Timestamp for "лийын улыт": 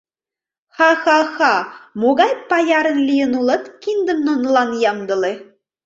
3.09-3.63